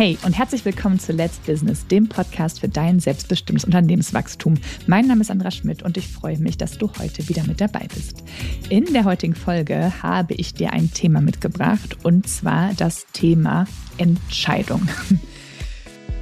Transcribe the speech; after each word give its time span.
Hey 0.00 0.16
und 0.24 0.32
herzlich 0.32 0.64
willkommen 0.64 0.98
zu 0.98 1.12
Let's 1.12 1.38
Business, 1.40 1.86
dem 1.86 2.08
Podcast 2.08 2.60
für 2.60 2.70
dein 2.70 3.00
selbstbestimmtes 3.00 3.66
Unternehmenswachstum. 3.66 4.54
Mein 4.86 5.06
Name 5.06 5.20
ist 5.20 5.30
Andra 5.30 5.50
Schmidt 5.50 5.82
und 5.82 5.98
ich 5.98 6.08
freue 6.08 6.38
mich, 6.38 6.56
dass 6.56 6.78
du 6.78 6.90
heute 6.98 7.28
wieder 7.28 7.44
mit 7.44 7.60
dabei 7.60 7.86
bist. 7.94 8.24
In 8.70 8.94
der 8.94 9.04
heutigen 9.04 9.34
Folge 9.34 10.02
habe 10.02 10.32
ich 10.32 10.54
dir 10.54 10.72
ein 10.72 10.90
Thema 10.90 11.20
mitgebracht 11.20 11.98
und 12.02 12.26
zwar 12.26 12.72
das 12.72 13.08
Thema 13.12 13.66
Entscheidung. 13.98 14.88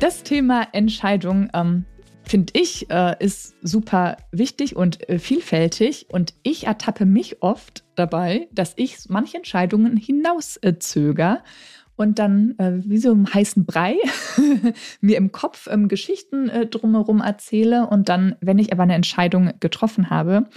Das 0.01 0.23
Thema 0.23 0.69
Entscheidung 0.73 1.49
ähm, 1.55 1.85
finde 2.23 2.53
ich, 2.57 2.89
äh, 2.91 3.17
ist 3.19 3.57
super 3.63 4.17
wichtig 4.31 4.77
und 4.77 5.09
äh, 5.09 5.19
vielfältig. 5.19 6.07
Und 6.09 6.35
ich 6.45 6.69
ertappe 6.69 7.05
mich 7.05 7.43
oft 7.43 7.85
dabei, 7.97 8.49
dass 8.53 8.75
ich 8.77 8.97
manche 9.09 9.39
Entscheidungen 9.39 9.97
hinauszöger. 9.97 11.43
Äh, 11.43 11.49
und 11.99 12.19
dann 12.19 12.55
äh, 12.59 12.81
wie 12.85 12.99
so 12.99 13.13
im 13.13 13.33
heißen 13.33 13.67
Brei 13.67 13.97
mir 15.01 15.17
im 15.17 15.33
Kopf 15.33 15.69
ähm, 15.71 15.89
Geschichten 15.89 16.49
äh, 16.49 16.67
drumherum 16.67 17.21
erzähle 17.21 17.89
und 17.89 18.09
dann, 18.09 18.37
wenn 18.41 18.59
ich 18.59 18.73
aber 18.73 18.85
eine 18.85 18.95
Entscheidung 18.95 19.53
getroffen 19.61 20.09
habe, 20.09 20.49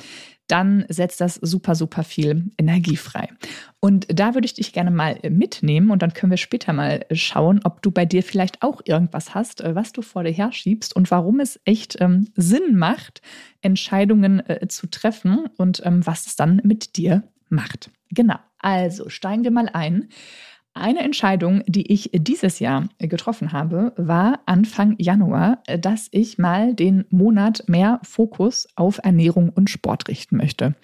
dann 0.47 0.85
setzt 0.89 1.21
das 1.21 1.35
super, 1.35 1.75
super 1.75 2.03
viel 2.03 2.51
Energie 2.57 2.97
frei. 2.97 3.29
Und 3.79 4.07
da 4.09 4.33
würde 4.33 4.45
ich 4.45 4.53
dich 4.53 4.73
gerne 4.73 4.91
mal 4.91 5.17
äh, 5.23 5.31
mitnehmen 5.31 5.89
und 5.89 6.03
dann 6.03 6.13
können 6.13 6.29
wir 6.29 6.37
später 6.37 6.73
mal 6.73 7.05
schauen, 7.11 7.61
ob 7.63 7.81
du 7.81 7.89
bei 7.89 8.05
dir 8.05 8.21
vielleicht 8.21 8.61
auch 8.61 8.81
irgendwas 8.85 9.33
hast, 9.33 9.61
äh, 9.61 9.73
was 9.73 9.93
du 9.93 10.03
vor 10.03 10.23
dir 10.23 10.31
herschiebst 10.31 10.95
und 10.95 11.09
warum 11.09 11.39
es 11.39 11.59
echt 11.65 11.99
ähm, 12.01 12.27
Sinn 12.35 12.77
macht, 12.77 13.21
Entscheidungen 13.61 14.47
äh, 14.47 14.67
zu 14.67 14.87
treffen 14.87 15.47
und 15.57 15.81
ähm, 15.85 16.05
was 16.05 16.27
es 16.27 16.35
dann 16.35 16.61
mit 16.63 16.97
dir 16.97 17.23
macht. 17.49 17.89
Genau. 18.11 18.37
Also 18.59 19.09
steigen 19.09 19.43
wir 19.43 19.51
mal 19.51 19.69
ein. 19.73 20.09
Eine 20.73 20.99
Entscheidung, 20.99 21.63
die 21.67 21.91
ich 21.91 22.11
dieses 22.13 22.59
Jahr 22.59 22.87
getroffen 22.97 23.51
habe, 23.51 23.91
war 23.97 24.39
Anfang 24.45 24.95
Januar, 24.97 25.61
dass 25.79 26.07
ich 26.11 26.37
mal 26.37 26.73
den 26.73 27.03
Monat 27.09 27.65
mehr 27.67 27.99
Fokus 28.03 28.69
auf 28.75 28.99
Ernährung 29.03 29.49
und 29.49 29.69
Sport 29.69 30.07
richten 30.07 30.37
möchte. 30.37 30.75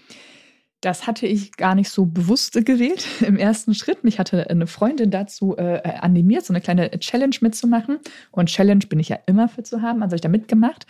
Das 0.82 1.08
hatte 1.08 1.26
ich 1.26 1.54
gar 1.54 1.74
nicht 1.74 1.90
so 1.90 2.06
bewusst 2.06 2.54
gewählt 2.66 3.08
im 3.22 3.38
ersten 3.38 3.74
Schritt. 3.74 4.04
Mich 4.04 4.20
hatte 4.20 4.50
eine 4.50 4.68
Freundin 4.68 5.10
dazu 5.10 5.56
äh, 5.58 5.82
animiert, 5.84 6.46
so 6.46 6.54
eine 6.54 6.62
kleine 6.62 6.92
Challenge 7.00 7.36
mitzumachen. 7.40 8.00
Und 8.32 8.50
Challenge 8.50 8.86
bin 8.88 9.00
ich 9.00 9.10
ja 9.10 9.18
immer 9.26 9.48
für 9.48 9.64
zu 9.64 9.82
haben, 9.82 10.04
also 10.04 10.12
habe 10.12 10.16
ich 10.16 10.22
da 10.22 10.30
mitgemacht 10.30 10.86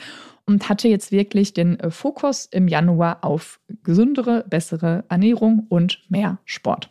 und 0.45 0.69
hatte 0.69 0.87
jetzt 0.87 1.11
wirklich 1.11 1.53
den 1.53 1.79
äh, 1.79 1.91
Fokus 1.91 2.47
im 2.47 2.67
Januar 2.67 3.23
auf 3.23 3.59
gesündere, 3.83 4.43
bessere 4.49 5.05
Ernährung 5.07 5.67
und 5.69 6.01
mehr 6.09 6.39
Sport 6.45 6.89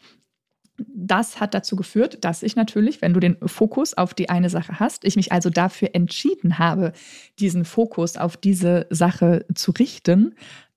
das 0.79 1.41
hat 1.41 1.55
dazu 1.55 1.77
geführt, 1.77 2.25
dass 2.25 2.43
ich 2.43 2.57
natürlich, 2.57 3.03
wenn 3.03 3.15
du 3.15 3.21
den 3.21 3.37
Fokus 3.47 3.95
auf 3.95 4.15
die 4.15 4.29
eine 4.29 4.51
Sache 4.51 4.79
hast, 4.79 5.05
ich 5.05 5.17
mich 5.17 5.33
also 5.33 5.51
dafür 5.51 5.91
entschieden 5.95 6.59
habe, 6.59 6.93
diesen 7.39 7.65
Fokus 7.65 8.17
auf 8.17 8.37
diese 8.37 8.87
Sache 8.91 9.47
zu 9.55 9.71
richten, 9.73 10.35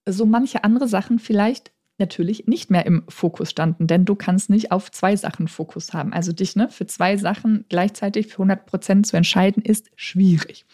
so 0.08 0.26
manche 0.26 0.64
andere 0.64 0.88
Sachen 0.88 1.20
vielleicht 1.20 1.72
natürlich 2.00 2.48
nicht 2.48 2.72
mehr 2.72 2.86
im 2.86 3.04
Fokus 3.10 3.52
standen, 3.52 3.86
denn 3.86 4.06
du 4.06 4.16
kannst 4.16 4.50
nicht 4.50 4.72
auf 4.72 4.90
zwei 4.92 5.16
Sachen 5.16 5.48
Fokus 5.48 5.94
haben. 5.94 6.14
Also 6.14 6.32
dich 6.32 6.56
ne, 6.56 6.70
für 6.70 6.88
zwei 6.88 7.18
Sachen 7.18 7.66
gleichzeitig 7.68 8.28
für 8.28 8.44
100 8.44 8.66
Prozent 8.66 9.08
zu 9.08 9.18
entscheiden, 9.18 9.62
ist 9.62 9.92
schwierig. 9.96 10.66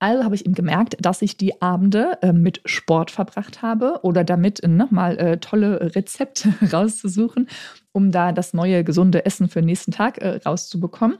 Also 0.00 0.24
habe 0.24 0.34
ich 0.34 0.46
ihm 0.46 0.54
gemerkt, 0.54 0.96
dass 1.00 1.22
ich 1.22 1.36
die 1.36 1.60
Abende 1.60 2.18
äh, 2.22 2.32
mit 2.32 2.60
Sport 2.64 3.10
verbracht 3.10 3.62
habe 3.62 4.00
oder 4.02 4.22
damit 4.22 4.62
äh, 4.62 4.68
nochmal 4.68 5.18
äh, 5.18 5.38
tolle 5.38 5.94
Rezepte 5.96 6.54
rauszusuchen, 6.72 7.48
um 7.92 8.12
da 8.12 8.32
das 8.32 8.54
neue 8.54 8.84
gesunde 8.84 9.26
Essen 9.26 9.48
für 9.48 9.60
den 9.60 9.66
nächsten 9.66 9.90
Tag 9.90 10.18
äh, 10.18 10.40
rauszubekommen. 10.44 11.18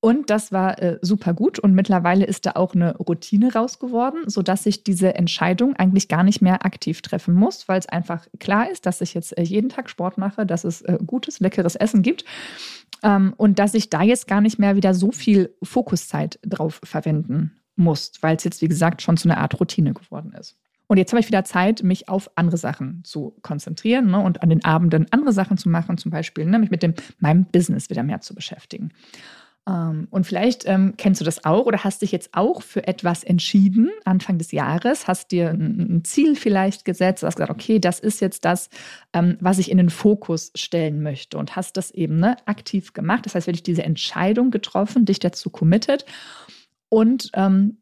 Und 0.00 0.30
das 0.30 0.52
war 0.52 0.80
äh, 0.80 0.98
super 1.02 1.34
gut. 1.34 1.58
Und 1.58 1.74
mittlerweile 1.74 2.24
ist 2.24 2.46
da 2.46 2.52
auch 2.54 2.74
eine 2.74 2.96
Routine 2.96 3.52
raus 3.52 3.80
geworden, 3.80 4.22
sodass 4.26 4.64
ich 4.64 4.84
diese 4.84 5.16
Entscheidung 5.16 5.74
eigentlich 5.74 6.06
gar 6.06 6.22
nicht 6.22 6.40
mehr 6.40 6.64
aktiv 6.64 7.02
treffen 7.02 7.34
muss, 7.34 7.68
weil 7.68 7.80
es 7.80 7.88
einfach 7.88 8.26
klar 8.38 8.70
ist, 8.70 8.86
dass 8.86 9.00
ich 9.00 9.12
jetzt 9.14 9.36
äh, 9.36 9.42
jeden 9.42 9.70
Tag 9.70 9.90
Sport 9.90 10.16
mache, 10.16 10.46
dass 10.46 10.62
es 10.62 10.82
äh, 10.82 10.98
gutes, 11.04 11.40
leckeres 11.40 11.74
Essen 11.74 12.02
gibt. 12.02 12.24
Ähm, 13.02 13.34
und 13.36 13.58
dass 13.58 13.74
ich 13.74 13.90
da 13.90 14.02
jetzt 14.02 14.28
gar 14.28 14.40
nicht 14.40 14.58
mehr 14.58 14.76
wieder 14.76 14.94
so 14.94 15.10
viel 15.10 15.52
Fokuszeit 15.62 16.38
drauf 16.42 16.80
verwenden 16.84 17.57
musst, 17.78 18.22
weil 18.22 18.36
es 18.36 18.44
jetzt, 18.44 18.62
wie 18.62 18.68
gesagt, 18.68 19.02
schon 19.02 19.16
zu 19.16 19.28
einer 19.28 19.38
Art 19.38 19.58
Routine 19.58 19.94
geworden 19.94 20.32
ist. 20.32 20.56
Und 20.88 20.96
jetzt 20.96 21.12
habe 21.12 21.20
ich 21.20 21.28
wieder 21.28 21.44
Zeit, 21.44 21.82
mich 21.82 22.08
auf 22.08 22.30
andere 22.34 22.56
Sachen 22.56 23.02
zu 23.04 23.36
konzentrieren 23.42 24.10
ne, 24.10 24.20
und 24.20 24.42
an 24.42 24.48
den 24.48 24.64
Abenden 24.64 25.06
andere 25.10 25.32
Sachen 25.32 25.58
zu 25.58 25.68
machen, 25.68 25.98
zum 25.98 26.10
Beispiel 26.10 26.46
ne, 26.46 26.58
mich 26.58 26.70
mit 26.70 26.82
dem, 26.82 26.94
meinem 27.18 27.44
Business 27.44 27.90
wieder 27.90 28.02
mehr 28.02 28.22
zu 28.22 28.34
beschäftigen. 28.34 28.90
Ähm, 29.68 30.08
und 30.10 30.26
vielleicht 30.26 30.66
ähm, 30.66 30.94
kennst 30.96 31.20
du 31.20 31.26
das 31.26 31.44
auch 31.44 31.66
oder 31.66 31.84
hast 31.84 32.00
dich 32.00 32.10
jetzt 32.10 32.30
auch 32.32 32.62
für 32.62 32.86
etwas 32.86 33.22
entschieden, 33.22 33.90
Anfang 34.06 34.38
des 34.38 34.50
Jahres, 34.50 35.06
hast 35.06 35.30
dir 35.30 35.50
ein, 35.50 35.98
ein 35.98 36.04
Ziel 36.04 36.36
vielleicht 36.36 36.86
gesetzt, 36.86 37.22
hast 37.22 37.36
gesagt, 37.36 37.50
okay, 37.50 37.78
das 37.78 38.00
ist 38.00 38.20
jetzt 38.20 38.46
das, 38.46 38.70
ähm, 39.12 39.36
was 39.40 39.58
ich 39.58 39.70
in 39.70 39.76
den 39.76 39.90
Fokus 39.90 40.52
stellen 40.54 41.02
möchte 41.02 41.36
und 41.36 41.54
hast 41.54 41.76
das 41.76 41.90
eben 41.90 42.18
ne, 42.18 42.36
aktiv 42.46 42.94
gemacht. 42.94 43.26
Das 43.26 43.34
heißt, 43.34 43.46
wenn 43.46 43.54
ich 43.54 43.62
diese 43.62 43.82
Entscheidung 43.82 44.50
getroffen, 44.50 45.04
dich 45.04 45.18
dazu 45.18 45.50
committed 45.50 46.06
und 46.88 47.30
ähm, 47.34 47.78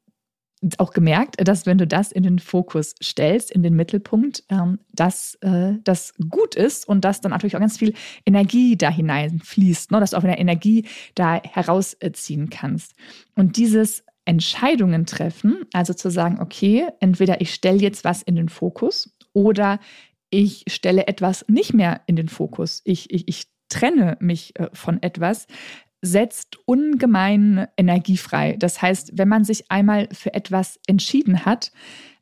auch 0.78 0.92
gemerkt, 0.92 1.36
dass 1.46 1.66
wenn 1.66 1.78
du 1.78 1.86
das 1.86 2.12
in 2.12 2.22
den 2.22 2.38
Fokus 2.38 2.94
stellst, 3.02 3.50
in 3.50 3.62
den 3.62 3.74
Mittelpunkt, 3.74 4.44
ähm, 4.48 4.78
dass 4.92 5.36
äh, 5.42 5.74
das 5.84 6.14
gut 6.30 6.54
ist 6.54 6.88
und 6.88 7.04
dass 7.04 7.20
dann 7.20 7.30
natürlich 7.30 7.56
auch 7.56 7.60
ganz 7.60 7.78
viel 7.78 7.94
Energie 8.24 8.76
da 8.76 8.90
hineinfließt, 8.90 9.90
ne? 9.90 10.00
dass 10.00 10.10
du 10.10 10.16
auch 10.16 10.22
wieder 10.22 10.38
Energie 10.38 10.86
da 11.14 11.40
herausziehen 11.42 12.50
kannst. 12.50 12.94
Und 13.34 13.56
dieses 13.56 14.02
Entscheidungen 14.24 15.06
treffen, 15.06 15.64
also 15.72 15.94
zu 15.94 16.10
sagen, 16.10 16.40
okay, 16.40 16.88
entweder 17.00 17.40
ich 17.40 17.54
stelle 17.54 17.78
jetzt 17.78 18.04
was 18.04 18.22
in 18.22 18.34
den 18.34 18.48
Fokus 18.48 19.14
oder 19.32 19.78
ich 20.30 20.64
stelle 20.68 21.06
etwas 21.06 21.44
nicht 21.48 21.74
mehr 21.74 22.00
in 22.06 22.16
den 22.16 22.28
Fokus. 22.28 22.82
Ich, 22.84 23.12
ich, 23.12 23.28
ich 23.28 23.44
trenne 23.68 24.16
mich 24.20 24.58
äh, 24.58 24.68
von 24.72 25.02
etwas, 25.02 25.46
setzt 26.02 26.58
ungemein 26.66 27.66
Energie 27.76 28.16
frei. 28.16 28.56
Das 28.58 28.80
heißt, 28.82 29.12
wenn 29.14 29.28
man 29.28 29.44
sich 29.44 29.70
einmal 29.70 30.08
für 30.12 30.34
etwas 30.34 30.78
entschieden 30.86 31.44
hat, 31.44 31.72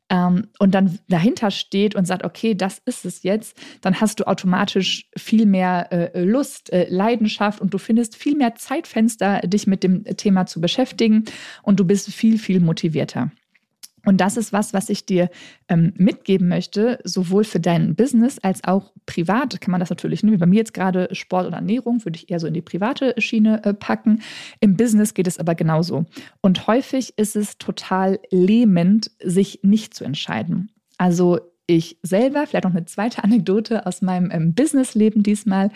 ähm, 0.09 0.47
und 0.59 0.75
dann 0.75 0.99
dahinter 1.07 1.51
steht 1.51 1.95
und 1.95 2.05
sagt, 2.05 2.23
okay, 2.23 2.53
das 2.53 2.79
ist 2.85 3.05
es 3.05 3.23
jetzt, 3.23 3.57
dann 3.81 3.99
hast 3.99 4.19
du 4.19 4.27
automatisch 4.27 5.09
viel 5.17 5.45
mehr 5.45 5.91
äh, 5.91 6.23
Lust, 6.23 6.71
äh, 6.71 6.87
Leidenschaft 6.89 7.59
und 7.59 7.73
du 7.73 7.77
findest 7.77 8.15
viel 8.15 8.35
mehr 8.35 8.55
Zeitfenster, 8.55 9.39
dich 9.41 9.65
mit 9.67 9.83
dem 9.83 10.03
Thema 10.03 10.45
zu 10.45 10.61
beschäftigen 10.61 11.25
und 11.63 11.79
du 11.79 11.85
bist 11.85 12.13
viel, 12.13 12.37
viel 12.37 12.59
motivierter. 12.59 13.31
Und 14.05 14.21
das 14.21 14.37
ist 14.37 14.53
was, 14.53 14.73
was 14.73 14.89
ich 14.89 15.05
dir 15.05 15.29
ähm, 15.67 15.93
mitgeben 15.97 16.47
möchte, 16.47 16.99
sowohl 17.03 17.43
für 17.43 17.59
dein 17.59 17.95
Business 17.95 18.39
als 18.39 18.63
auch 18.63 18.93
privat 19.05 19.59
kann 19.61 19.71
man 19.71 19.79
das 19.79 19.89
natürlich, 19.89 20.23
ne, 20.23 20.31
wie 20.31 20.37
bei 20.37 20.45
mir 20.45 20.57
jetzt 20.57 20.73
gerade 20.73 21.09
Sport 21.13 21.47
und 21.47 21.53
Ernährung, 21.53 22.03
würde 22.05 22.17
ich 22.17 22.29
eher 22.29 22.39
so 22.39 22.47
in 22.47 22.53
die 22.53 22.61
private 22.61 23.15
Schiene 23.17 23.63
äh, 23.63 23.73
packen. 23.73 24.21
Im 24.59 24.77
Business 24.77 25.13
geht 25.13 25.27
es 25.27 25.39
aber 25.39 25.55
genauso. 25.55 26.05
Und 26.41 26.67
häufig 26.67 27.17
ist 27.17 27.35
es 27.35 27.57
total 27.57 28.19
lähmend, 28.31 29.11
sich 29.23 29.59
nicht 29.63 29.93
zu 29.93 30.03
entscheiden. 30.03 30.71
Also 30.97 31.39
ich 31.67 31.97
selber, 32.03 32.45
vielleicht 32.45 32.65
noch 32.65 32.75
eine 32.75 32.85
zweite 32.85 33.23
Anekdote 33.23 33.85
aus 33.85 34.01
meinem 34.01 34.29
ähm, 34.31 34.53
Businessleben 34.53 35.23
diesmal. 35.23 35.71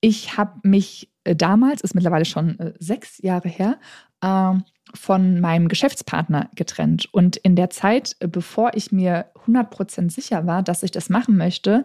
Ich 0.00 0.36
habe 0.36 0.60
mich 0.62 1.10
äh, 1.24 1.36
damals, 1.36 1.82
ist 1.82 1.94
mittlerweile 1.94 2.24
schon 2.24 2.58
äh, 2.58 2.72
sechs 2.78 3.18
Jahre 3.18 3.48
her, 3.48 3.78
äh, 4.22 4.54
von 4.94 5.40
meinem 5.40 5.68
Geschäftspartner 5.68 6.50
getrennt. 6.54 7.08
Und 7.12 7.36
in 7.36 7.56
der 7.56 7.70
Zeit, 7.70 8.16
äh, 8.20 8.28
bevor 8.28 8.72
ich 8.74 8.92
mir 8.92 9.26
100% 9.46 10.10
sicher 10.10 10.46
war, 10.46 10.62
dass 10.62 10.82
ich 10.82 10.90
das 10.90 11.08
machen 11.08 11.36
möchte, 11.36 11.84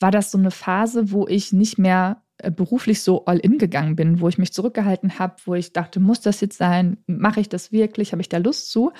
war 0.00 0.10
das 0.10 0.30
so 0.30 0.38
eine 0.38 0.50
Phase, 0.50 1.10
wo 1.12 1.26
ich 1.26 1.52
nicht 1.52 1.78
mehr 1.78 2.22
äh, 2.38 2.50
beruflich 2.50 3.02
so 3.02 3.24
all 3.24 3.38
in 3.38 3.58
gegangen 3.58 3.96
bin, 3.96 4.20
wo 4.20 4.28
ich 4.28 4.38
mich 4.38 4.52
zurückgehalten 4.52 5.18
habe, 5.18 5.36
wo 5.44 5.54
ich 5.54 5.72
dachte, 5.72 6.00
muss 6.00 6.20
das 6.20 6.40
jetzt 6.40 6.58
sein? 6.58 6.98
Mache 7.06 7.40
ich 7.40 7.48
das 7.48 7.72
wirklich? 7.72 8.12
Habe 8.12 8.22
ich 8.22 8.28
da 8.28 8.38
Lust 8.38 8.70
zu? 8.70 8.92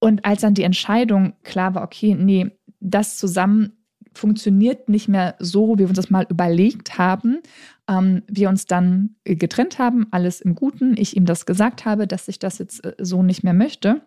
Und 0.00 0.24
als 0.24 0.40
dann 0.40 0.54
die 0.54 0.62
Entscheidung 0.62 1.34
klar 1.42 1.74
war, 1.74 1.82
okay, 1.82 2.14
nee, 2.14 2.50
das 2.80 3.16
zusammen 3.18 3.79
funktioniert 4.14 4.88
nicht 4.88 5.08
mehr 5.08 5.36
so, 5.38 5.74
wie 5.74 5.80
wir 5.80 5.88
uns 5.88 5.96
das 5.96 6.10
mal 6.10 6.26
überlegt 6.28 6.98
haben. 6.98 7.40
Ähm, 7.88 8.22
wir 8.26 8.48
uns 8.48 8.66
dann 8.66 9.16
getrennt 9.24 9.78
haben, 9.78 10.06
alles 10.10 10.40
im 10.40 10.54
Guten. 10.54 10.96
Ich 10.96 11.16
ihm 11.16 11.26
das 11.26 11.46
gesagt 11.46 11.84
habe, 11.84 12.06
dass 12.06 12.28
ich 12.28 12.38
das 12.38 12.58
jetzt 12.58 12.84
äh, 12.84 12.94
so 12.98 13.22
nicht 13.22 13.44
mehr 13.44 13.54
möchte. 13.54 14.02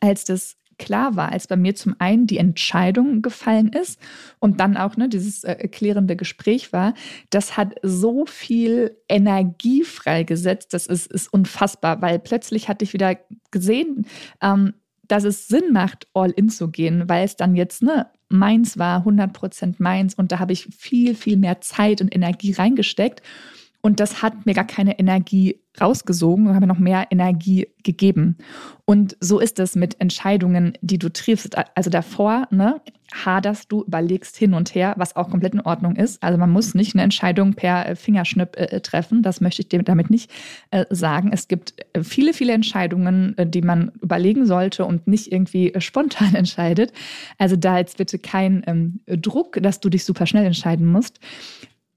Als 0.00 0.24
das 0.24 0.56
klar 0.78 1.16
war, 1.16 1.32
als 1.32 1.46
bei 1.46 1.56
mir 1.56 1.74
zum 1.74 1.94
einen 1.98 2.26
die 2.26 2.38
Entscheidung 2.38 3.22
gefallen 3.22 3.68
ist 3.68 4.00
und 4.38 4.60
dann 4.60 4.76
auch 4.76 4.96
ne, 4.96 5.08
dieses 5.08 5.44
äh, 5.44 5.52
erklärende 5.52 6.16
Gespräch 6.16 6.72
war, 6.72 6.94
das 7.30 7.56
hat 7.56 7.74
so 7.82 8.26
viel 8.26 8.96
Energie 9.08 9.82
freigesetzt, 9.82 10.72
das 10.72 10.86
ist, 10.86 11.10
ist 11.12 11.32
unfassbar, 11.32 12.02
weil 12.02 12.18
plötzlich 12.18 12.68
hatte 12.68 12.84
ich 12.84 12.92
wieder 12.92 13.16
gesehen, 13.50 14.06
ähm, 14.40 14.74
dass 15.06 15.24
es 15.24 15.48
Sinn 15.48 15.72
macht, 15.72 16.08
all 16.14 16.30
in 16.30 16.48
zu 16.48 16.70
gehen, 16.70 17.08
weil 17.08 17.24
es 17.24 17.36
dann 17.36 17.54
jetzt 17.54 17.82
ne, 17.82 18.06
meins 18.34 18.78
war, 18.78 19.06
100% 19.06 19.76
meins 19.78 20.14
und 20.14 20.32
da 20.32 20.38
habe 20.38 20.52
ich 20.52 20.68
viel, 20.76 21.14
viel 21.14 21.36
mehr 21.36 21.60
Zeit 21.60 22.00
und 22.00 22.14
Energie 22.14 22.52
reingesteckt. 22.52 23.22
Und 23.84 24.00
das 24.00 24.22
hat 24.22 24.46
mir 24.46 24.54
gar 24.54 24.66
keine 24.66 24.98
Energie 24.98 25.60
rausgesogen 25.78 26.46
und 26.46 26.54
habe 26.54 26.66
mir 26.66 26.72
noch 26.72 26.78
mehr 26.78 27.08
Energie 27.10 27.68
gegeben. 27.82 28.38
Und 28.86 29.14
so 29.20 29.40
ist 29.40 29.58
es 29.58 29.76
mit 29.76 30.00
Entscheidungen, 30.00 30.72
die 30.80 30.98
du 30.98 31.12
triffst. 31.12 31.54
Also 31.76 31.90
davor, 31.90 32.48
ne, 32.50 32.80
haderst 33.12 33.70
du, 33.70 33.82
überlegst 33.82 34.38
hin 34.38 34.54
und 34.54 34.74
her, 34.74 34.94
was 34.96 35.16
auch 35.16 35.28
komplett 35.28 35.52
in 35.52 35.60
Ordnung 35.60 35.96
ist. 35.96 36.22
Also 36.22 36.38
man 36.38 36.48
muss 36.48 36.74
nicht 36.74 36.94
eine 36.94 37.02
Entscheidung 37.02 37.52
per 37.52 37.94
Fingerschnipp 37.94 38.56
äh, 38.56 38.80
treffen. 38.80 39.20
Das 39.20 39.42
möchte 39.42 39.60
ich 39.60 39.68
dir 39.68 39.82
damit 39.82 40.08
nicht 40.08 40.30
äh, 40.70 40.86
sagen. 40.88 41.28
Es 41.30 41.46
gibt 41.46 41.74
äh, 41.92 42.02
viele, 42.02 42.32
viele 42.32 42.54
Entscheidungen, 42.54 43.36
äh, 43.36 43.46
die 43.46 43.60
man 43.60 43.92
überlegen 44.00 44.46
sollte 44.46 44.86
und 44.86 45.06
nicht 45.06 45.30
irgendwie 45.30 45.74
äh, 45.74 45.82
spontan 45.82 46.34
entscheidet. 46.34 46.90
Also 47.36 47.56
da 47.56 47.76
jetzt 47.76 47.98
bitte 47.98 48.18
kein 48.18 48.62
ähm, 48.66 49.00
Druck, 49.06 49.58
dass 49.60 49.80
du 49.80 49.90
dich 49.90 50.06
super 50.06 50.24
schnell 50.24 50.46
entscheiden 50.46 50.86
musst. 50.86 51.20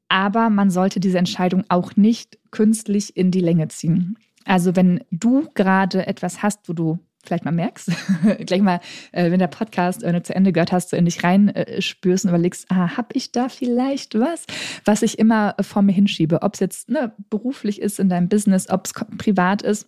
Aber 0.09 0.49
man 0.49 0.69
sollte 0.69 0.99
diese 0.99 1.17
Entscheidung 1.17 1.63
auch 1.69 1.95
nicht 1.95 2.37
künstlich 2.51 3.17
in 3.17 3.31
die 3.31 3.41
Länge 3.41 3.67
ziehen. 3.67 4.17
Also 4.45 4.75
wenn 4.75 5.03
du 5.11 5.47
gerade 5.53 6.07
etwas 6.07 6.41
hast, 6.41 6.69
wo 6.69 6.73
du 6.73 6.99
vielleicht 7.27 7.45
mal 7.45 7.51
merkst, 7.51 7.91
gleich 8.45 8.61
mal, 8.61 8.79
äh, 9.11 9.29
wenn 9.29 9.39
der 9.39 9.47
Podcast 9.47 10.03
äh, 10.03 10.23
zu 10.23 10.33
Ende 10.33 10.53
gehört 10.53 10.71
hast, 10.71 10.91
du 10.91 10.95
in 10.95 11.05
dich 11.05 11.23
reinspürst 11.23 12.23
äh, 12.23 12.27
und 12.27 12.33
überlegst, 12.33 12.65
ah, 12.69 12.95
habe 12.95 13.09
ich 13.13 13.31
da 13.31 13.49
vielleicht 13.49 14.17
was, 14.17 14.45
was 14.85 15.01
ich 15.01 15.19
immer 15.19 15.55
vor 15.61 15.81
mir 15.81 15.91
hinschiebe, 15.91 16.41
ob 16.41 16.53
es 16.53 16.61
jetzt 16.61 16.89
ne, 16.89 17.11
beruflich 17.29 17.81
ist 17.81 17.99
in 17.99 18.09
deinem 18.09 18.29
Business, 18.29 18.69
ob 18.69 18.85
es 18.85 18.93
privat 19.17 19.61
ist, 19.61 19.87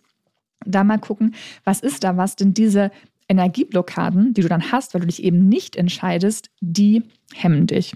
da 0.66 0.84
mal 0.84 0.98
gucken, 0.98 1.34
was 1.64 1.80
ist 1.80 2.04
da 2.04 2.18
was, 2.18 2.36
denn 2.36 2.52
diese 2.52 2.90
Energieblockaden, 3.28 4.34
die 4.34 4.42
du 4.42 4.48
dann 4.48 4.72
hast, 4.72 4.92
weil 4.92 5.00
du 5.00 5.06
dich 5.06 5.22
eben 5.22 5.48
nicht 5.48 5.76
entscheidest, 5.76 6.50
die 6.60 7.04
hemmen 7.32 7.66
dich. 7.66 7.94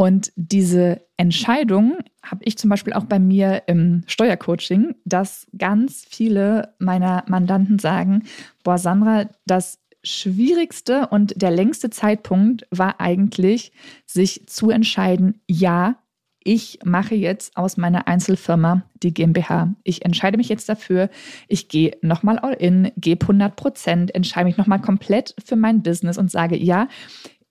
Und 0.00 0.32
diese 0.36 1.02
Entscheidung 1.16 1.98
habe 2.22 2.44
ich 2.44 2.56
zum 2.56 2.70
Beispiel 2.70 2.92
auch 2.92 3.06
bei 3.06 3.18
mir 3.18 3.64
im 3.66 4.04
Steuercoaching, 4.06 4.94
dass 5.04 5.48
ganz 5.58 6.06
viele 6.08 6.74
meiner 6.78 7.24
Mandanten 7.26 7.80
sagen, 7.80 8.22
boah, 8.62 8.78
Sandra, 8.78 9.28
das 9.44 9.80
schwierigste 10.04 11.08
und 11.08 11.42
der 11.42 11.50
längste 11.50 11.90
Zeitpunkt 11.90 12.64
war 12.70 13.00
eigentlich, 13.00 13.72
sich 14.06 14.46
zu 14.46 14.70
entscheiden, 14.70 15.40
ja, 15.48 15.96
ich 16.44 16.78
mache 16.84 17.16
jetzt 17.16 17.56
aus 17.56 17.76
meiner 17.76 18.06
Einzelfirma 18.06 18.84
die 19.02 19.12
GmbH. 19.12 19.74
Ich 19.82 20.04
entscheide 20.04 20.36
mich 20.36 20.48
jetzt 20.48 20.68
dafür, 20.68 21.10
ich 21.48 21.68
gehe 21.68 21.98
nochmal 22.02 22.38
all 22.38 22.54
in, 22.54 22.92
gebe 22.96 23.24
100 23.24 23.56
Prozent, 23.56 24.14
entscheide 24.14 24.46
mich 24.46 24.56
nochmal 24.56 24.80
komplett 24.80 25.34
für 25.44 25.56
mein 25.56 25.82
Business 25.82 26.16
und 26.18 26.30
sage, 26.30 26.56
ja, 26.56 26.86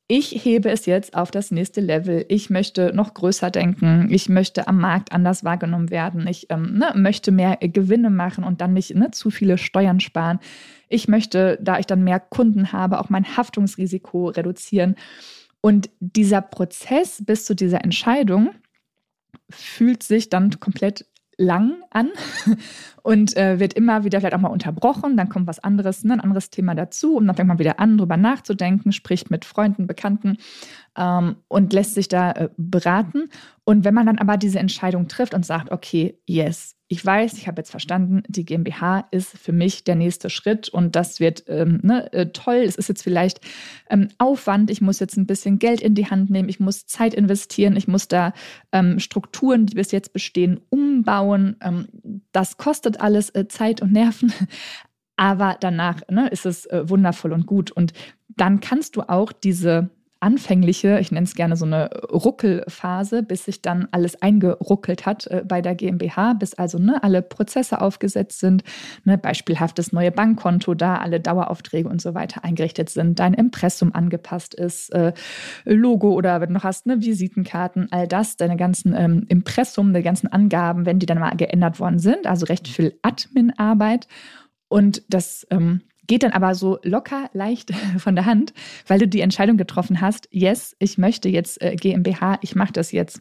ich 0.09 0.45
hebe 0.45 0.69
es 0.69 0.85
jetzt 0.85 1.15
auf 1.15 1.31
das 1.31 1.51
nächste 1.51 1.81
Level. 1.81 2.25
Ich 2.29 2.49
möchte 2.49 2.93
noch 2.95 3.13
größer 3.13 3.51
denken. 3.51 4.07
Ich 4.09 4.29
möchte 4.29 4.67
am 4.67 4.79
Markt 4.79 5.11
anders 5.11 5.43
wahrgenommen 5.43 5.89
werden. 5.89 6.25
Ich 6.27 6.47
ähm, 6.49 6.77
ne, 6.77 6.93
möchte 6.95 7.31
mehr 7.31 7.57
Gewinne 7.57 8.09
machen 8.09 8.45
und 8.45 8.61
dann 8.61 8.73
nicht 8.73 8.95
ne, 8.95 9.11
zu 9.11 9.29
viele 9.29 9.57
Steuern 9.57 9.99
sparen. 9.99 10.39
Ich 10.87 11.09
möchte, 11.09 11.59
da 11.61 11.77
ich 11.77 11.85
dann 11.85 12.05
mehr 12.05 12.21
Kunden 12.21 12.71
habe, 12.71 12.99
auch 12.99 13.09
mein 13.09 13.35
Haftungsrisiko 13.35 14.29
reduzieren. 14.29 14.95
Und 15.59 15.89
dieser 15.99 16.41
Prozess 16.41 17.21
bis 17.25 17.43
zu 17.43 17.53
dieser 17.53 17.83
Entscheidung, 17.83 18.51
fühlt 19.49 20.03
sich 20.03 20.29
dann 20.29 20.59
komplett 20.59 21.05
lang 21.37 21.83
an 21.91 22.09
und 23.03 23.37
äh, 23.37 23.59
wird 23.59 23.73
immer 23.73 24.03
wieder 24.03 24.19
vielleicht 24.19 24.35
auch 24.35 24.41
mal 24.41 24.49
unterbrochen. 24.49 25.15
Dann 25.15 25.29
kommt 25.29 25.47
was 25.47 25.59
anderes, 25.59 26.03
ne, 26.03 26.13
ein 26.13 26.19
anderes 26.19 26.49
Thema 26.49 26.75
dazu 26.75 27.15
und 27.15 27.27
dann 27.27 27.35
fängt 27.35 27.47
man 27.47 27.59
wieder 27.59 27.79
an, 27.79 27.97
drüber 27.97 28.17
nachzudenken, 28.17 28.91
spricht 28.91 29.29
mit 29.29 29.45
Freunden, 29.45 29.87
Bekannten 29.87 30.37
ähm, 30.97 31.37
und 31.47 31.73
lässt 31.73 31.93
sich 31.93 32.07
da 32.07 32.31
äh, 32.31 32.49
beraten. 32.57 33.29
Und 33.63 33.85
wenn 33.85 33.93
man 33.93 34.05
dann 34.05 34.19
aber 34.19 34.37
diese 34.37 34.59
Entscheidung 34.59 35.07
trifft 35.07 35.33
und 35.33 35.45
sagt, 35.45 35.71
okay, 35.71 36.19
yes, 36.25 36.77
ich 36.89 37.05
weiß, 37.05 37.33
ich 37.33 37.47
habe 37.47 37.59
jetzt 37.59 37.71
verstanden, 37.71 38.23
die 38.29 38.45
GmbH 38.45 39.07
ist 39.11 39.37
für 39.37 39.51
mich 39.51 39.83
der 39.83 39.95
nächste 39.95 40.29
Schritt 40.29 40.69
und 40.69 40.95
das 40.95 41.19
wird 41.19 41.43
ähm, 41.47 41.81
ne, 41.83 42.11
äh, 42.13 42.27
toll. 42.27 42.63
Es 42.65 42.77
ist 42.77 42.87
jetzt 42.87 43.03
vielleicht 43.03 43.41
ähm, 43.89 44.07
Aufwand, 44.19 44.71
ich 44.71 44.79
muss 44.79 45.01
jetzt 45.01 45.17
ein 45.17 45.27
bisschen 45.27 45.59
Geld 45.59 45.81
in 45.81 45.95
die 45.95 46.09
Hand 46.09 46.29
nehmen, 46.29 46.47
ich 46.47 46.61
muss 46.61 46.85
Zeit 46.85 47.13
investieren, 47.13 47.75
ich 47.75 47.89
muss 47.89 48.07
da 48.07 48.31
ähm, 48.71 48.99
Strukturen, 48.99 49.65
die 49.65 49.75
bis 49.75 49.91
jetzt 49.91 50.13
bestehen, 50.13 50.61
umbauen. 50.69 51.57
Ähm, 51.61 51.87
das 52.31 52.55
kostet 52.55 53.01
alles 53.01 53.31
äh, 53.31 53.49
Zeit 53.49 53.81
und 53.81 53.91
Nerven. 53.91 54.31
Aber 55.17 55.57
danach 55.59 56.01
ne, 56.09 56.29
ist 56.29 56.45
es 56.45 56.67
äh, 56.67 56.87
wundervoll 56.87 57.33
und 57.33 57.47
gut. 57.47 57.71
Und 57.71 57.91
dann 58.29 58.61
kannst 58.61 58.95
du 58.95 59.01
auch 59.01 59.33
diese 59.33 59.89
anfängliche, 60.19 60.99
ich 60.99 61.11
nenne 61.11 61.25
es 61.25 61.35
gerne 61.35 61.55
so 61.55 61.65
eine 61.65 61.89
Ruckelphase, 62.11 63.23
bis 63.23 63.45
sich 63.45 63.61
dann 63.61 63.87
alles 63.91 64.21
eingeruckelt 64.21 65.05
hat 65.05 65.27
äh, 65.27 65.43
bei 65.45 65.61
der 65.61 65.75
GmbH, 65.75 66.33
bis 66.33 66.53
also 66.53 66.79
ne, 66.79 67.01
alle 67.03 67.21
Prozesse 67.21 67.81
aufgesetzt 67.81 68.39
sind, 68.39 68.63
ne, 69.05 69.17
beispielhaft 69.17 69.77
das 69.79 69.91
neue 69.91 70.11
Bankkonto 70.11 70.73
da, 70.73 70.97
alle 70.97 71.19
Daueraufträge 71.19 71.89
und 71.89 72.01
so 72.01 72.13
weiter 72.13 72.43
eingerichtet 72.43 72.89
sind, 72.89 73.19
dein 73.19 73.33
Impressum 73.33 73.93
angepasst 73.93 74.53
ist, 74.53 74.89
äh, 74.93 75.13
Logo 75.65 76.13
oder 76.13 76.41
wenn 76.41 76.49
du 76.49 76.55
noch 76.55 76.63
hast, 76.63 76.85
ne, 76.85 77.01
Visitenkarten, 77.01 77.87
all 77.91 78.07
das, 78.07 78.37
deine 78.37 78.57
ganzen 78.57 78.95
ähm, 78.95 79.25
Impressum, 79.29 79.93
die 79.93 80.01
ganzen 80.01 80.27
Angaben, 80.27 80.85
wenn 80.85 80.99
die 80.99 81.05
dann 81.05 81.19
mal 81.19 81.35
geändert 81.35 81.79
worden 81.79 81.99
sind, 81.99 82.27
also 82.27 82.45
recht 82.45 82.67
viel 82.67 82.97
Admin-Arbeit. 83.01 84.07
Und 84.69 85.03
das 85.07 85.47
ähm, 85.49 85.81
geht 86.07 86.23
dann 86.23 86.31
aber 86.31 86.55
so 86.55 86.79
locker 86.83 87.29
leicht 87.33 87.73
von 87.97 88.15
der 88.15 88.25
Hand, 88.25 88.53
weil 88.87 88.99
du 88.99 89.07
die 89.07 89.21
Entscheidung 89.21 89.57
getroffen 89.57 90.01
hast, 90.01 90.27
yes, 90.31 90.75
ich 90.79 90.97
möchte 90.97 91.29
jetzt 91.29 91.61
äh, 91.61 91.75
GmbH, 91.75 92.39
ich 92.41 92.55
mache 92.55 92.73
das 92.73 92.91
jetzt. 92.91 93.19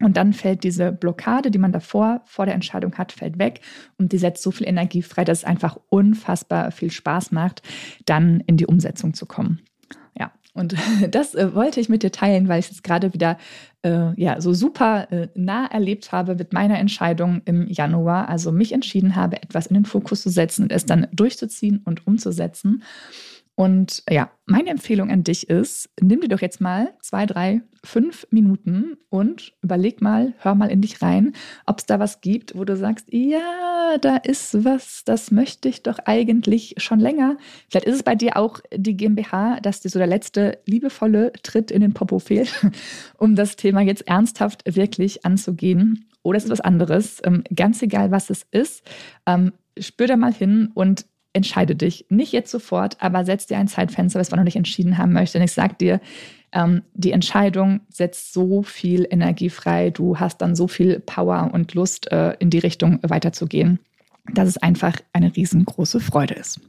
Und 0.00 0.16
dann 0.16 0.32
fällt 0.32 0.64
diese 0.64 0.90
Blockade, 0.90 1.52
die 1.52 1.58
man 1.58 1.70
davor 1.70 2.22
vor 2.24 2.44
der 2.44 2.56
Entscheidung 2.56 2.96
hat, 2.96 3.12
fällt 3.12 3.38
weg 3.38 3.60
und 3.98 4.12
die 4.12 4.18
setzt 4.18 4.42
so 4.42 4.50
viel 4.50 4.66
Energie 4.66 5.02
frei, 5.02 5.24
dass 5.24 5.38
es 5.38 5.44
einfach 5.44 5.78
unfassbar 5.90 6.72
viel 6.72 6.90
Spaß 6.90 7.30
macht, 7.30 7.62
dann 8.04 8.40
in 8.40 8.56
die 8.56 8.66
Umsetzung 8.66 9.14
zu 9.14 9.26
kommen. 9.26 9.60
Und 10.54 10.74
das 11.10 11.34
äh, 11.34 11.54
wollte 11.54 11.80
ich 11.80 11.88
mit 11.88 12.02
dir 12.02 12.12
teilen, 12.12 12.48
weil 12.48 12.60
ich 12.60 12.70
es 12.70 12.82
gerade 12.82 13.14
wieder 13.14 13.38
äh, 13.82 14.20
ja, 14.20 14.40
so 14.40 14.52
super 14.52 15.10
äh, 15.10 15.28
nah 15.34 15.66
erlebt 15.66 16.12
habe 16.12 16.34
mit 16.34 16.52
meiner 16.52 16.78
Entscheidung 16.78 17.42
im 17.44 17.66
Januar. 17.68 18.28
Also 18.28 18.52
mich 18.52 18.72
entschieden 18.72 19.16
habe, 19.16 19.42
etwas 19.42 19.66
in 19.66 19.74
den 19.74 19.84
Fokus 19.84 20.22
zu 20.22 20.30
setzen 20.30 20.64
und 20.64 20.72
es 20.72 20.86
dann 20.86 21.08
durchzuziehen 21.12 21.80
und 21.84 22.06
umzusetzen. 22.06 22.82
Und 23.54 24.02
ja, 24.08 24.30
meine 24.46 24.70
Empfehlung 24.70 25.10
an 25.10 25.24
dich 25.24 25.50
ist, 25.50 25.90
nimm 26.00 26.20
dir 26.20 26.28
doch 26.28 26.40
jetzt 26.40 26.60
mal 26.60 26.94
zwei, 27.02 27.26
drei, 27.26 27.60
fünf 27.84 28.26
Minuten 28.30 28.96
und 29.10 29.52
überleg 29.62 30.00
mal, 30.00 30.32
hör 30.38 30.54
mal 30.54 30.70
in 30.70 30.80
dich 30.80 31.02
rein, 31.02 31.34
ob 31.66 31.78
es 31.78 31.86
da 31.86 32.00
was 32.00 32.22
gibt, 32.22 32.56
wo 32.56 32.64
du 32.64 32.76
sagst, 32.76 33.08
ja, 33.10 33.98
da 34.00 34.16
ist 34.16 34.64
was, 34.64 35.02
das 35.04 35.30
möchte 35.30 35.68
ich 35.68 35.82
doch 35.82 35.98
eigentlich 36.06 36.76
schon 36.78 36.98
länger. 36.98 37.36
Vielleicht 37.68 37.86
ist 37.86 37.96
es 37.96 38.02
bei 38.02 38.14
dir 38.14 38.36
auch 38.38 38.60
die 38.74 38.96
GmbH, 38.96 39.60
dass 39.60 39.80
dir 39.80 39.90
so 39.90 39.98
der 39.98 40.08
letzte 40.08 40.58
liebevolle 40.64 41.32
Tritt 41.42 41.70
in 41.70 41.82
den 41.82 41.92
Popo 41.92 42.20
fehlt, 42.20 42.54
um 43.18 43.36
das 43.36 43.56
Thema 43.56 43.82
jetzt 43.82 44.08
ernsthaft 44.08 44.62
wirklich 44.64 45.26
anzugehen. 45.26 46.06
Oder 46.22 46.38
es 46.38 46.44
ist 46.44 46.50
was 46.50 46.60
anderes. 46.60 47.20
Ähm, 47.24 47.44
ganz 47.54 47.82
egal, 47.82 48.12
was 48.12 48.30
es 48.30 48.46
ist, 48.50 48.82
ähm, 49.26 49.52
spür 49.78 50.06
da 50.06 50.16
mal 50.16 50.32
hin 50.32 50.70
und 50.74 51.06
entscheide 51.32 51.74
dich. 51.74 52.06
Nicht 52.08 52.32
jetzt 52.32 52.50
sofort, 52.50 52.96
aber 53.00 53.24
setz 53.24 53.46
dir 53.46 53.58
ein 53.58 53.68
Zeitfenster, 53.68 54.20
was 54.20 54.30
man 54.30 54.38
noch 54.38 54.44
nicht 54.44 54.56
entschieden 54.56 54.98
haben 54.98 55.12
möchte. 55.12 55.38
Und 55.38 55.44
ich 55.44 55.52
sage 55.52 55.74
dir, 55.74 56.00
ähm, 56.52 56.82
die 56.94 57.12
Entscheidung 57.12 57.80
setzt 57.88 58.32
so 58.32 58.62
viel 58.62 59.06
Energie 59.10 59.50
frei. 59.50 59.90
Du 59.90 60.18
hast 60.18 60.38
dann 60.42 60.54
so 60.54 60.68
viel 60.68 61.00
Power 61.00 61.50
und 61.52 61.74
Lust, 61.74 62.10
äh, 62.12 62.34
in 62.38 62.50
die 62.50 62.58
Richtung 62.58 62.98
weiterzugehen, 63.02 63.78
dass 64.32 64.48
es 64.48 64.58
einfach 64.58 64.96
eine 65.12 65.34
riesengroße 65.34 66.00
Freude 66.00 66.34
ist. 66.34 66.60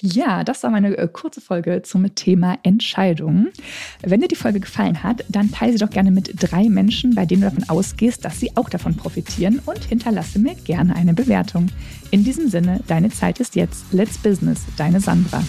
Ja, 0.00 0.44
das 0.44 0.62
war 0.62 0.70
meine 0.70 0.96
äh, 0.96 1.08
kurze 1.10 1.40
Folge 1.40 1.82
zum 1.82 2.14
Thema 2.14 2.58
Entscheidungen. 2.62 3.48
Wenn 4.02 4.20
dir 4.20 4.28
die 4.28 4.34
Folge 4.34 4.60
gefallen 4.60 5.02
hat, 5.02 5.24
dann 5.28 5.50
teile 5.50 5.72
sie 5.72 5.78
doch 5.78 5.90
gerne 5.90 6.10
mit 6.10 6.34
drei 6.36 6.68
Menschen, 6.68 7.14
bei 7.14 7.26
denen 7.26 7.42
du 7.42 7.48
davon 7.48 7.68
ausgehst, 7.68 8.24
dass 8.24 8.40
sie 8.40 8.56
auch 8.56 8.68
davon 8.68 8.96
profitieren 8.96 9.60
und 9.64 9.84
hinterlasse 9.84 10.38
mir 10.38 10.54
gerne 10.54 10.94
eine 10.94 11.14
Bewertung. 11.14 11.68
In 12.10 12.24
diesem 12.24 12.48
Sinne, 12.48 12.80
deine 12.86 13.10
Zeit 13.10 13.40
ist 13.40 13.56
jetzt. 13.56 13.92
Let's 13.92 14.18
Business, 14.18 14.62
deine 14.76 15.00
Sandra. 15.00 15.42